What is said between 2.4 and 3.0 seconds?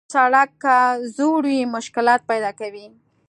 کوي.